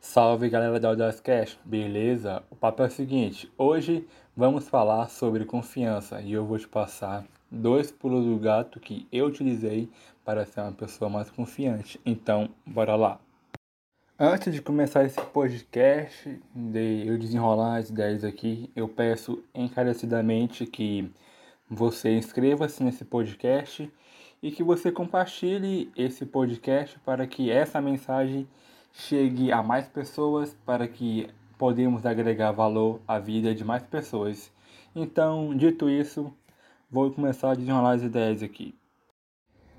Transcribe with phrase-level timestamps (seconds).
[0.00, 2.42] Salve galera da Audacast, beleza?
[2.50, 4.06] O papo é o seguinte: hoje
[4.36, 9.26] vamos falar sobre confiança e eu vou te passar dois pulos do gato que eu
[9.26, 9.90] utilizei
[10.24, 12.00] para ser uma pessoa mais confiante.
[12.06, 13.20] Então, bora lá!
[14.16, 21.10] Antes de começar esse podcast, de eu desenrolar as ideias aqui, eu peço encarecidamente que
[21.68, 23.92] você inscreva-se nesse podcast
[24.40, 28.46] e que você compartilhe esse podcast para que essa mensagem
[28.92, 34.52] chegue a mais pessoas, para que podemos agregar valor à vida de mais pessoas.
[34.94, 36.32] Então, dito isso,
[36.90, 38.74] vou começar a desenrolar as ideias aqui.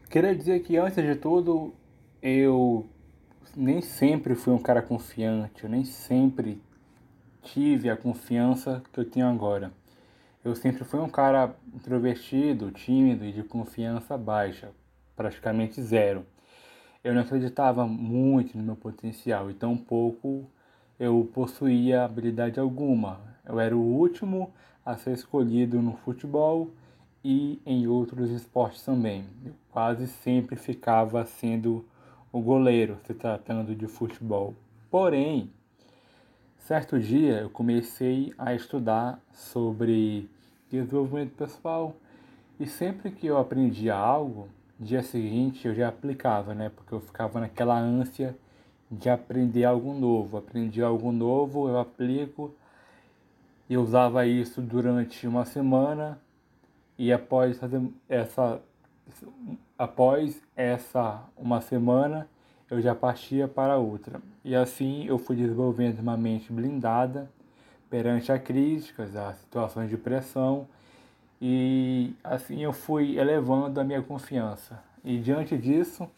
[0.09, 1.73] Queria dizer que antes de tudo,
[2.21, 2.85] eu
[3.55, 6.61] nem sempre fui um cara confiante, eu nem sempre
[7.41, 9.71] tive a confiança que eu tenho agora.
[10.43, 14.71] Eu sempre fui um cara introvertido, tímido e de confiança baixa,
[15.15, 16.25] praticamente zero.
[17.03, 20.49] Eu não acreditava muito no meu potencial e tão pouco
[20.99, 23.19] eu possuía habilidade alguma.
[23.45, 24.53] Eu era o último
[24.85, 26.69] a ser escolhido no futebol
[27.23, 29.25] e em outros esportes também.
[29.45, 31.85] Eu quase sempre ficava sendo
[32.31, 34.53] o goleiro se tratando de futebol.
[34.91, 35.49] Porém,
[36.69, 40.29] Certo dia eu comecei a estudar sobre
[40.69, 41.95] desenvolvimento pessoal
[42.59, 44.47] e sempre que eu aprendia algo,
[44.79, 46.71] dia seguinte eu já aplicava, né?
[46.73, 48.35] Porque eu ficava naquela ânsia
[48.89, 50.37] de aprender algo novo.
[50.37, 52.53] Aprendi algo novo, eu aplico.
[53.69, 56.19] Eu usava isso durante uma semana
[56.97, 57.59] e após
[58.07, 58.61] essa
[59.77, 62.27] após essa uma semana
[62.69, 64.21] eu já partia para outra.
[64.43, 67.29] E assim eu fui desenvolvendo uma mente blindada
[67.89, 70.67] perante a críticas, a situações de pressão,
[71.41, 74.83] e assim eu fui elevando a minha confiança.
[75.03, 76.09] E diante disso,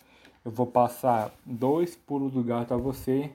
[0.43, 3.31] eu vou passar dois pulos do gato a você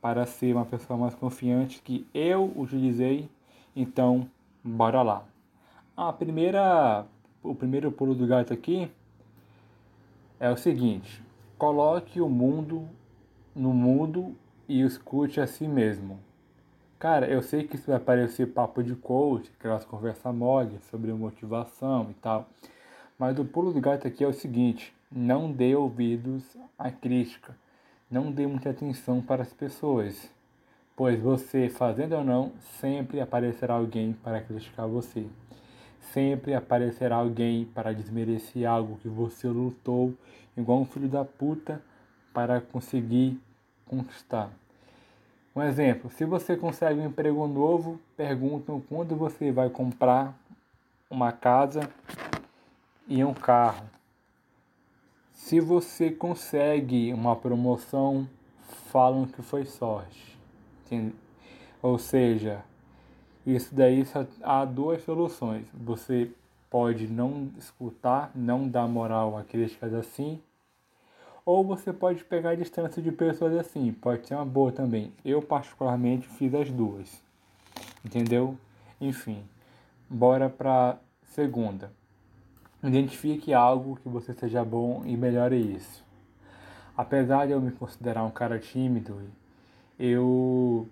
[0.00, 3.28] para ser uma pessoa mais confiante que eu utilizei.
[3.74, 4.28] Então,
[4.64, 5.24] bora lá.
[5.96, 7.04] A primeira,
[7.42, 8.90] o primeiro pulo do gato aqui
[10.40, 11.22] é o seguinte:
[11.58, 12.88] Coloque o mundo
[13.54, 14.34] no mundo
[14.68, 16.18] e escute a si mesmo.
[16.98, 22.08] Cara, eu sei que isso vai parecer papo de coach, aquelas conversas mole sobre motivação
[22.10, 22.48] e tal.
[23.18, 26.42] Mas o pulo do gato aqui é o seguinte: não dê ouvidos
[26.78, 27.54] à crítica.
[28.10, 30.30] Não dê muita atenção para as pessoas.
[30.96, 35.26] Pois você, fazendo ou não, sempre aparecerá alguém para criticar você.
[36.00, 40.14] Sempre aparecerá alguém para desmerecer algo que você lutou
[40.56, 41.82] igual um filho da puta
[42.32, 43.38] para conseguir
[43.84, 44.50] conquistar.
[45.56, 50.38] Um exemplo, se você consegue um emprego novo, perguntam quando você vai comprar
[51.08, 51.88] uma casa
[53.08, 53.88] e um carro.
[55.32, 58.28] Se você consegue uma promoção,
[58.92, 60.38] falam que foi sorte.
[61.80, 62.62] Ou seja,
[63.46, 65.66] isso daí só há duas soluções.
[65.72, 66.30] Você
[66.68, 70.38] pode não escutar, não dar moral a críticas assim,
[71.46, 75.12] ou você pode pegar a distância de pessoas assim, pode ser uma boa também.
[75.24, 77.22] Eu particularmente fiz as duas.
[78.04, 78.58] Entendeu?
[79.00, 79.44] Enfim,
[80.10, 81.92] bora para segunda.
[82.82, 86.04] Identifique algo que você seja bom e melhore isso.
[86.96, 89.20] Apesar de eu me considerar um cara tímido,
[89.98, 90.88] eu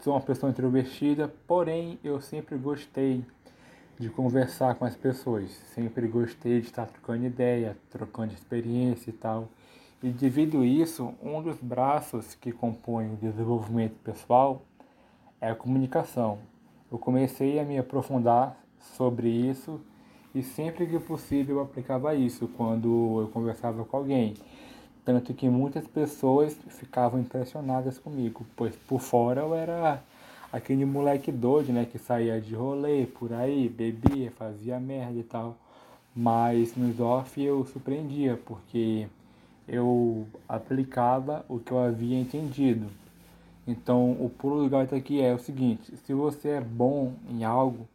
[0.00, 3.22] sou uma pessoa introvertida, porém eu sempre gostei
[3.98, 5.50] de conversar com as pessoas.
[5.74, 9.48] Sempre gostei de estar trocando ideia, trocando experiência e tal.
[10.02, 14.62] E devido a isso, um dos braços que compõem o desenvolvimento pessoal
[15.40, 16.38] é a comunicação.
[16.90, 18.56] Eu comecei a me aprofundar
[18.96, 19.80] sobre isso
[20.34, 24.34] e sempre que possível eu aplicava isso quando eu conversava com alguém.
[25.04, 30.02] Tanto que muitas pessoas ficavam impressionadas comigo, pois por fora eu era
[30.52, 35.56] aquele moleque doido, né, que saía de rolê por aí, bebia, fazia merda e tal.
[36.14, 39.06] Mas nos off eu surpreendia, porque
[39.66, 42.88] eu aplicava o que eu havia entendido.
[43.66, 47.86] Então, o pulo do gato aqui é o seguinte: se você é bom em algo,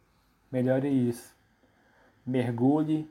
[0.50, 1.34] melhore isso.
[2.24, 3.08] Mergulhe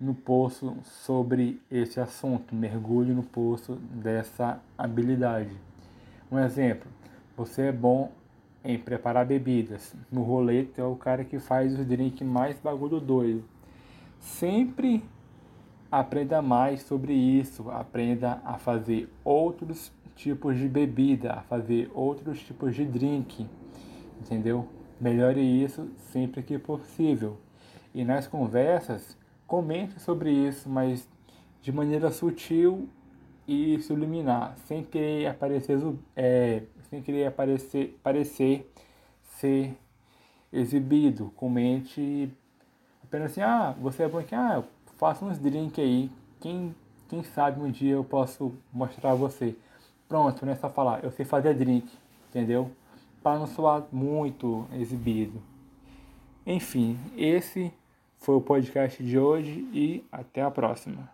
[0.00, 5.54] no poço sobre esse assunto, mergulhe no poço dessa habilidade.
[6.32, 6.90] Um exemplo:
[7.36, 8.10] você é bom
[8.64, 9.94] em preparar bebidas.
[10.10, 13.44] No rolê, é o cara que faz os drinks mais bagulho doido.
[14.18, 15.04] Sempre
[15.90, 22.74] aprenda mais sobre isso, aprenda a fazer outros tipos de bebida, a fazer outros tipos
[22.74, 23.46] de drink,
[24.20, 24.66] entendeu?
[25.00, 27.36] Melhore isso sempre que possível.
[27.94, 29.16] E nas conversas,
[29.46, 31.08] comente sobre isso, mas
[31.60, 32.88] de maneira sutil
[33.46, 35.78] e subliminar, sem querer aparecer,
[36.16, 38.70] é, sem querer aparecer, parecer
[39.22, 39.76] ser
[40.52, 41.32] exibido.
[41.36, 42.30] Comente
[43.02, 44.62] apenas assim, ah, você é bom aqui, ah,
[44.96, 46.10] faça uns drinks aí.
[46.40, 46.74] Quem,
[47.08, 49.56] quem sabe um dia eu posso mostrar a você.
[50.08, 51.90] Pronto, não é só falar, eu sei fazer drink,
[52.28, 52.70] entendeu?
[53.22, 55.42] Para não soar muito exibido.
[56.46, 57.72] Enfim, esse
[58.18, 61.10] foi o podcast de hoje e até a próxima.